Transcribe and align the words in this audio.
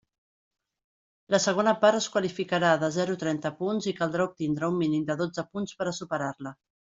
La 1.33 1.39
segona 1.43 1.73
part 1.83 1.97
es 1.99 2.07
qualificarà 2.15 2.71
de 2.85 2.89
zero 2.95 3.17
a 3.19 3.19
trenta 3.25 3.51
punts 3.61 3.89
i 3.93 3.95
caldrà 4.01 4.27
obtindre 4.31 4.71
un 4.75 4.81
mínim 4.81 5.05
de 5.11 5.19
dotze 5.21 5.45
punts 5.53 5.77
per 5.83 5.89
a 5.89 5.95
superar-la. 6.01 6.57